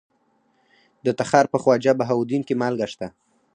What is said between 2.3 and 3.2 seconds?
کې مالګه شته.